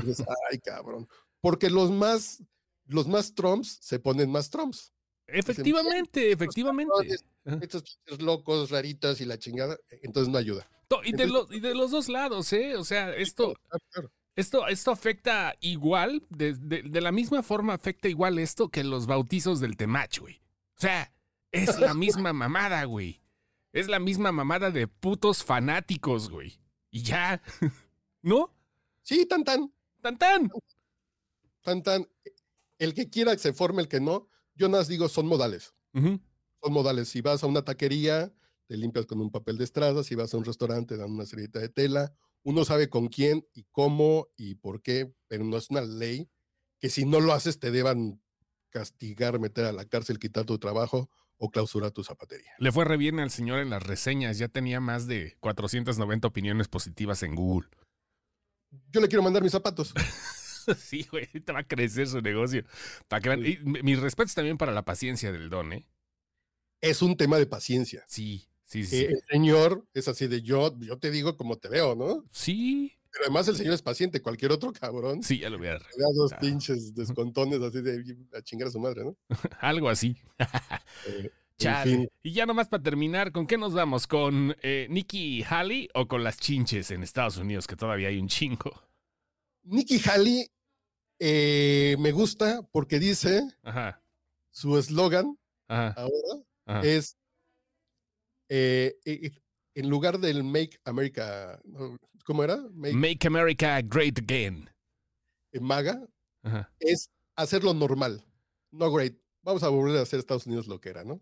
dices, 0.03 0.25
ay, 0.51 0.57
cabrón. 0.59 1.07
Porque 1.39 1.69
los 1.69 1.91
más, 1.91 2.41
los 2.87 3.07
más 3.07 3.33
Trumps 3.35 3.77
se 3.81 3.99
ponen 3.99 4.31
más 4.31 4.49
Trumps. 4.49 4.91
Efectivamente, 5.27 6.31
efectivamente. 6.31 7.17
Estos 7.61 7.83
chicos 7.83 8.21
locos, 8.21 8.69
raritas 8.71 9.19
y 9.21 9.25
la 9.25 9.37
chingada, 9.37 9.77
entonces 10.01 10.31
no 10.31 10.37
ayuda. 10.37 10.69
Y 11.03 11.11
de, 11.11 11.23
entonces- 11.23 11.31
los, 11.31 11.53
y 11.53 11.59
de 11.59 11.75
los 11.75 11.91
dos 11.91 12.07
lados, 12.09 12.51
¿eh? 12.53 12.75
O 12.77 12.83
sea, 12.85 13.13
esto, 13.13 13.53
esto, 14.35 14.67
esto 14.67 14.91
afecta 14.91 15.55
igual, 15.59 16.25
de, 16.29 16.53
de- 16.53 16.83
de 16.83 17.01
la 17.01 17.11
misma 17.11 17.43
forma 17.43 17.73
afecta 17.73 18.07
igual 18.07 18.39
esto 18.39 18.69
que 18.69 18.83
los 18.85 19.05
bautizos 19.05 19.59
del 19.59 19.75
Temach, 19.75 20.19
güey. 20.19 20.41
O 20.77 20.79
sea, 20.79 21.11
es 21.51 21.77
la 21.79 21.93
misma 21.93 22.31
mamada, 22.33 22.83
güey. 22.85 23.21
Es 23.73 23.87
la 23.89 23.99
misma 23.99 24.31
mamada 24.31 24.71
de 24.71 24.87
putos 24.87 25.43
fanáticos, 25.43 26.29
güey. 26.29 26.57
Y 26.89 27.01
ya, 27.03 27.41
¿no? 28.21 28.53
Sí, 29.01 29.25
tan 29.25 29.43
tan, 29.43 29.71
Tan 30.01 30.17
tan. 30.17 30.49
tan 31.63 31.83
tan. 31.83 32.07
El 32.77 32.93
que 32.93 33.09
quiera 33.09 33.33
que 33.33 33.41
se 33.41 33.53
forme, 33.53 33.81
el 33.81 33.87
que 33.87 33.99
no, 33.99 34.29
yo 34.55 34.67
nada 34.67 34.81
más 34.81 34.87
digo, 34.87 35.09
son 35.09 35.27
modales. 35.27 35.73
Son 35.93 36.73
modales. 36.73 37.09
Si 37.09 37.21
vas 37.21 37.43
a 37.43 37.47
una 37.47 37.63
taquería, 37.63 38.31
te 38.67 38.77
limpias 38.77 39.05
con 39.05 39.19
un 39.19 39.31
papel 39.31 39.57
de 39.57 39.63
estrada. 39.63 40.03
Si 40.03 40.15
vas 40.15 40.33
a 40.33 40.37
un 40.37 40.45
restaurante, 40.45 40.95
te 40.95 41.01
dan 41.01 41.11
una 41.11 41.25
servilleta 41.25 41.59
de 41.59 41.69
tela. 41.69 42.13
Uno 42.43 42.65
sabe 42.65 42.89
con 42.89 43.07
quién 43.07 43.47
y 43.53 43.63
cómo 43.71 44.27
y 44.35 44.55
por 44.55 44.81
qué, 44.81 45.13
pero 45.27 45.43
no 45.43 45.57
es 45.57 45.69
una 45.69 45.81
ley 45.81 46.29
que 46.79 46.89
si 46.89 47.05
no 47.05 47.19
lo 47.19 47.33
haces 47.33 47.59
te 47.59 47.71
deban 47.71 48.21
castigar, 48.69 49.39
meter 49.39 49.65
a 49.65 49.71
la 49.71 49.85
cárcel, 49.85 50.19
quitar 50.19 50.45
tu 50.45 50.59
trabajo 50.59 51.09
o 51.37 51.49
clausurar 51.49 51.91
tu 51.91 52.03
zapatería. 52.03 52.51
Le 52.59 52.71
fue 52.71 52.85
re 52.85 52.97
bien 52.97 53.19
al 53.19 53.31
señor 53.31 53.59
en 53.59 53.69
las 53.69 53.83
reseñas. 53.83 54.37
Ya 54.37 54.47
tenía 54.47 54.79
más 54.79 55.07
de 55.07 55.35
490 55.39 56.27
opiniones 56.27 56.67
positivas 56.67 57.23
en 57.23 57.35
Google. 57.35 57.69
Yo 58.91 59.01
le 59.01 59.07
quiero 59.07 59.23
mandar 59.23 59.43
mis 59.43 59.51
zapatos. 59.51 59.93
Sí, 60.77 61.05
güey, 61.11 61.27
te 61.27 61.51
va 61.53 61.59
a 61.59 61.67
crecer 61.67 62.07
su 62.07 62.21
negocio. 62.21 62.63
Para 63.07 63.21
que 63.21 63.49
y 63.49 63.57
mi- 63.63 63.81
mis 63.83 63.99
respetos 63.99 64.33
también 64.35 64.57
para 64.57 64.71
la 64.73 64.83
paciencia 64.83 65.31
del 65.31 65.49
don, 65.49 65.73
¿eh? 65.73 65.85
Es 66.81 67.01
un 67.01 67.17
tema 67.17 67.37
de 67.37 67.45
paciencia. 67.47 68.03
Sí, 68.07 68.47
sí, 68.65 68.85
sí. 68.85 68.97
Eh, 68.97 69.05
el 69.11 69.21
señor 69.29 69.85
es 69.93 70.07
así 70.07 70.27
de 70.27 70.41
yo, 70.41 70.77
yo 70.79 70.97
te 70.99 71.09
digo 71.11 71.35
como 71.37 71.57
te 71.57 71.69
veo, 71.69 71.95
¿no? 71.95 72.23
Sí, 72.31 72.93
Pero 73.11 73.25
además 73.25 73.47
el 73.47 73.55
señor 73.55 73.73
es 73.73 73.81
paciente, 73.81 74.21
cualquier 74.21 74.51
otro 74.51 74.71
cabrón. 74.73 75.23
sí, 75.23 75.39
ya 75.39 75.49
lo 75.49 75.57
voy 75.57 75.67
a... 75.67 75.73
Le 75.73 75.79
da 75.79 76.07
dos 76.15 76.33
Ah. 76.33 76.39
pinches 76.39 76.93
descontones 76.95 77.61
así 77.61 77.81
de 77.81 78.15
a 78.33 78.41
chingar 78.43 78.67
a 78.67 78.71
su 78.71 78.79
madre, 78.79 79.03
¿no? 79.05 79.17
Algo 79.59 79.89
así. 79.89 80.15
Eh, 81.07 81.31
Chale. 81.57 81.91
fin. 81.91 82.09
Y 82.21 82.33
ya 82.33 82.45
nomás 82.45 82.67
para 82.67 82.83
terminar, 82.83 83.31
¿con 83.31 83.47
qué 83.47 83.57
nos 83.57 83.73
vamos? 83.73 84.05
¿Con 84.05 84.55
eh, 84.61 84.85
Nikki 84.91 85.41
Haley 85.49 85.89
o 85.95 86.07
con 86.07 86.23
las 86.23 86.37
chinches 86.37 86.91
en 86.91 87.01
Estados 87.01 87.37
Unidos, 87.37 87.65
que 87.65 87.75
todavía 87.75 88.09
hay 88.09 88.19
un 88.19 88.27
chingo? 88.27 88.83
Nikki 89.63 89.99
Haley 90.07 90.45
eh, 91.19 91.95
me 91.99 92.11
gusta 92.11 92.61
porque 92.71 92.99
dice 92.99 93.41
Ajá, 93.63 94.03
su 94.51 94.77
eslogan 94.77 95.37
ahora 95.67 96.43
ajá. 96.65 96.81
es 96.81 97.17
eh, 98.49 98.97
eh, 99.05 99.31
en 99.75 99.89
lugar 99.89 100.19
del 100.19 100.43
Make 100.43 100.79
America, 100.85 101.61
¿cómo 102.25 102.43
era? 102.43 102.57
Make, 102.73 103.27
America 103.27 103.79
Great 103.81 104.17
Again. 104.19 104.69
En 105.51 105.63
MAGA 105.63 106.07
es 106.79 107.11
hacer 107.35 107.63
lo 107.63 107.73
normal, 107.73 108.23
no 108.71 108.91
great. 108.91 109.15
Vamos 109.43 109.63
a 109.63 109.69
volver 109.69 109.97
a 109.97 110.01
hacer 110.01 110.19
Estados 110.19 110.47
Unidos 110.47 110.67
lo 110.67 110.81
que 110.81 110.89
era, 110.89 111.03
¿no? 111.03 111.21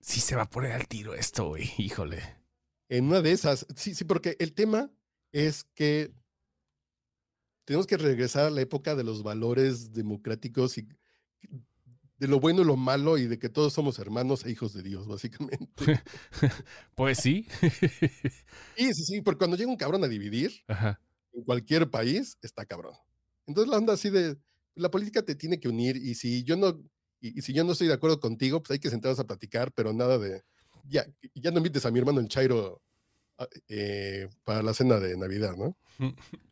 Sí 0.00 0.20
se 0.20 0.36
va 0.36 0.42
a 0.42 0.50
poner 0.50 0.72
al 0.72 0.88
tiro 0.88 1.14
esto, 1.14 1.48
güey, 1.48 1.70
híjole. 1.78 2.22
En 2.88 3.06
una 3.06 3.20
de 3.20 3.32
esas, 3.32 3.66
sí, 3.76 3.94
sí, 3.94 4.04
porque 4.04 4.36
el 4.38 4.54
tema 4.54 4.90
es 5.32 5.64
que 5.74 6.12
tenemos 7.64 7.86
que 7.86 7.96
regresar 7.96 8.46
a 8.46 8.50
la 8.50 8.60
época 8.60 8.94
de 8.94 9.04
los 9.04 9.22
valores 9.22 9.92
democráticos 9.92 10.78
y 10.78 10.88
de 12.18 12.28
lo 12.28 12.38
bueno 12.38 12.60
y 12.60 12.64
lo 12.64 12.76
malo 12.76 13.16
y 13.16 13.26
de 13.26 13.38
que 13.38 13.48
todos 13.48 13.72
somos 13.72 13.98
hermanos 13.98 14.44
e 14.44 14.50
hijos 14.50 14.74
de 14.74 14.82
Dios, 14.82 15.06
básicamente. 15.06 15.68
pues 16.94 17.18
sí. 17.18 17.46
sí, 18.76 18.92
sí, 18.94 19.04
sí, 19.04 19.20
porque 19.22 19.38
cuando 19.38 19.56
llega 19.56 19.70
un 19.70 19.76
cabrón 19.76 20.04
a 20.04 20.08
dividir, 20.08 20.52
en 20.68 21.44
cualquier 21.44 21.88
país, 21.88 22.36
está 22.42 22.66
cabrón. 22.66 22.94
Entonces 23.46 23.70
la 23.70 23.78
onda 23.78 23.94
así 23.94 24.10
de, 24.10 24.36
la 24.74 24.90
política 24.90 25.22
te 25.22 25.34
tiene 25.34 25.58
que 25.58 25.68
unir 25.68 25.96
y 25.96 26.14
si 26.14 26.44
yo 26.44 26.56
no, 26.56 26.78
y, 27.20 27.40
si 27.40 27.52
yo 27.54 27.64
no 27.64 27.72
estoy 27.72 27.88
de 27.88 27.94
acuerdo 27.94 28.20
contigo, 28.20 28.62
pues 28.62 28.72
hay 28.72 28.78
que 28.78 28.90
sentarnos 28.90 29.18
a 29.20 29.26
platicar, 29.26 29.72
pero 29.72 29.92
nada 29.92 30.18
de, 30.18 30.42
ya, 30.84 31.06
ya 31.34 31.50
no 31.50 31.58
invites 31.58 31.86
a 31.86 31.90
mi 31.90 31.98
hermano 31.98 32.20
el 32.20 32.28
Chairo 32.28 32.82
ah, 33.38 33.48
eh, 33.68 34.28
para 34.44 34.62
la 34.62 34.74
cena 34.74 34.98
de 34.98 35.16
Navidad, 35.16 35.56
¿no? 35.56 35.76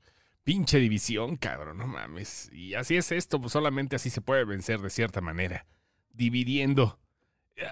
Pinche 0.49 0.79
división, 0.79 1.37
cabrón, 1.37 1.77
no 1.77 1.87
mames. 1.87 2.49
Y 2.55 2.73
así 2.73 2.97
es 2.97 3.13
esto, 3.13 3.39
pues 3.39 3.53
solamente 3.53 3.97
así 3.97 4.09
se 4.09 4.23
puede 4.23 4.47
vencer 4.47 4.81
de 4.81 4.89
cierta 4.89 5.21
manera. 5.21 5.67
Dividiendo. 6.09 6.99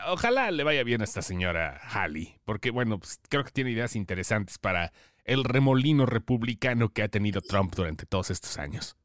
Ojalá 0.09 0.51
le 0.51 0.63
vaya 0.63 0.85
bien 0.85 1.01
a 1.01 1.05
esta 1.05 1.23
señora 1.23 1.81
Halley, 1.91 2.39
porque 2.45 2.71
bueno, 2.71 2.99
pues 2.99 3.19
creo 3.31 3.45
que 3.45 3.51
tiene 3.51 3.71
ideas 3.71 3.97
interesantes 3.97 4.59
para 4.59 4.93
el 5.25 5.45
remolino 5.45 6.05
republicano 6.05 6.91
que 6.91 7.03
ha 7.03 7.09
tenido 7.09 7.41
Trump 7.41 7.75
durante 7.75 8.05
todos 8.05 8.31
estos 8.31 8.59
años. 8.59 8.99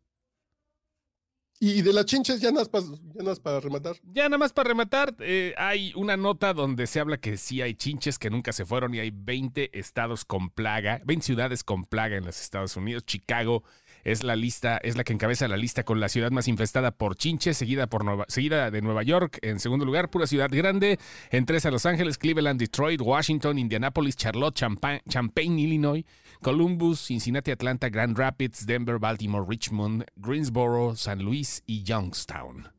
Y 1.63 1.83
de 1.83 1.93
las 1.93 2.05
chinches, 2.05 2.41
ya 2.41 2.51
nada 2.51 2.67
más, 2.73 2.85
ya 2.89 3.43
para 3.43 3.59
rematar. 3.59 3.95
Ya 4.11 4.23
nada 4.23 4.39
más 4.39 4.51
para 4.51 4.69
rematar, 4.69 5.15
eh, 5.19 5.53
hay 5.59 5.93
una 5.95 6.17
nota 6.17 6.55
donde 6.55 6.87
se 6.87 6.99
habla 6.99 7.17
que 7.17 7.37
sí 7.37 7.61
hay 7.61 7.75
chinches 7.75 8.17
que 8.17 8.31
nunca 8.31 8.51
se 8.51 8.65
fueron 8.65 8.95
y 8.95 8.99
hay 8.99 9.11
20 9.13 9.77
estados 9.77 10.25
con 10.25 10.49
plaga, 10.49 11.03
20 11.05 11.23
ciudades 11.23 11.63
con 11.63 11.85
plaga 11.85 12.17
en 12.17 12.25
los 12.25 12.41
Estados 12.41 12.75
Unidos. 12.77 13.05
Chicago 13.05 13.63
es 14.03 14.23
la 14.23 14.35
lista, 14.35 14.77
es 14.77 14.95
la 14.95 15.03
que 15.03 15.13
encabeza 15.13 15.47
la 15.47 15.57
lista 15.57 15.83
con 15.83 15.99
la 15.99 16.09
ciudad 16.09 16.31
más 16.31 16.47
infestada 16.47 16.91
por 16.91 17.15
chinches, 17.15 17.57
seguida, 17.57 17.87
por 17.87 18.03
Nueva, 18.03 18.25
seguida 18.27 18.71
de 18.71 18.81
Nueva 18.81 19.03
York. 19.03 19.39
En 19.41 19.59
segundo 19.59 19.85
lugar, 19.85 20.09
pura 20.09 20.27
ciudad 20.27 20.49
grande. 20.51 20.99
En 21.29 21.45
tres 21.45 21.65
a 21.65 21.71
Los 21.71 21.85
Ángeles, 21.85 22.17
Cleveland, 22.17 22.59
Detroit, 22.59 23.01
Washington, 23.01 23.59
Indianapolis, 23.59 24.15
Charlotte, 24.15 24.55
Champaign, 24.55 25.59
Illinois, 25.59 26.03
Columbus, 26.41 26.99
Cincinnati, 26.99 27.51
Atlanta, 27.51 27.89
Grand 27.89 28.17
Rapids, 28.17 28.65
Denver, 28.65 28.99
Baltimore, 28.99 29.45
Richmond, 29.47 30.05
Greensboro, 30.15 30.95
San 30.95 31.23
Luis 31.23 31.63
y 31.65 31.83
Youngstown. 31.83 32.69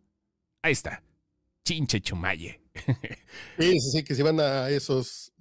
Ahí 0.63 0.73
está. 0.73 1.03
Chinche 1.65 2.01
Chumaye. 2.01 2.61
sí, 3.59 3.81
sí, 3.81 3.91
sí, 3.91 4.05
que 4.05 4.15
si 4.15 4.23
van 4.23 4.41
a 4.41 4.69
esos, 4.71 5.33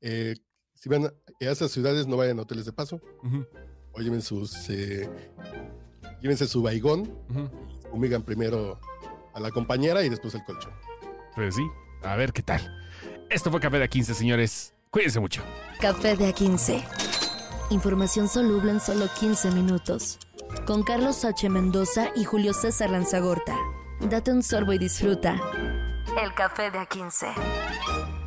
eh, 0.00 0.34
si 0.74 0.88
van 0.88 1.06
a 1.06 1.12
esas 1.38 1.70
ciudades, 1.70 2.06
no 2.06 2.16
vayan 2.16 2.38
a 2.38 2.42
hoteles 2.42 2.66
de 2.66 2.72
paso 2.72 3.00
o 3.92 4.00
lleven 4.00 4.22
sus, 4.22 4.68
eh, 4.70 5.08
llévense 6.20 6.46
su 6.46 6.62
baigón, 6.62 7.12
uh 7.30 8.22
primero 8.24 8.80
a 9.34 9.40
la 9.40 9.50
compañera 9.50 10.02
y 10.02 10.08
después 10.08 10.34
el 10.34 10.44
colchón. 10.44 10.72
Pues 11.34 11.54
sí, 11.54 11.66
a 12.02 12.16
ver 12.16 12.32
qué 12.32 12.42
tal. 12.42 12.60
Esto 13.30 13.50
fue 13.50 13.60
Café 13.60 13.78
de 13.78 13.88
A15, 13.88 14.14
señores. 14.14 14.74
Cuídense 14.90 15.20
mucho. 15.20 15.42
Café 15.80 16.16
de 16.16 16.34
A15. 16.34 16.82
Información 17.70 18.28
soluble 18.28 18.72
en 18.72 18.80
solo 18.80 19.08
15 19.18 19.50
minutos. 19.52 20.18
Con 20.66 20.82
Carlos 20.82 21.24
H. 21.24 21.48
Mendoza 21.48 22.10
y 22.14 22.24
Julio 22.24 22.52
César 22.52 22.90
Lanzagorta. 22.90 23.56
Date 24.00 24.32
un 24.32 24.42
sorbo 24.42 24.72
y 24.72 24.78
disfruta. 24.78 25.40
El 26.22 26.34
Café 26.34 26.70
de 26.70 26.78
A15. 26.78 28.21